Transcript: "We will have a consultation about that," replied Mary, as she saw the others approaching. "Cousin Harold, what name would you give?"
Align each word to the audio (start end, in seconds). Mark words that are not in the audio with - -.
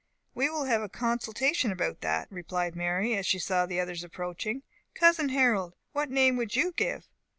"We 0.33 0.49
will 0.49 0.63
have 0.65 0.81
a 0.81 0.89
consultation 0.89 1.71
about 1.71 2.01
that," 2.01 2.27
replied 2.31 2.75
Mary, 2.75 3.15
as 3.15 3.27
she 3.27 3.37
saw 3.37 3.67
the 3.67 3.79
others 3.79 4.03
approaching. 4.03 4.63
"Cousin 4.95 5.29
Harold, 5.29 5.75
what 5.91 6.09
name 6.09 6.37
would 6.37 6.55
you 6.55 6.71
give?" 6.71 7.07